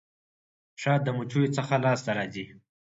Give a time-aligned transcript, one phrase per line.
[0.81, 2.45] شات د مچيو څخه لاسته راځي.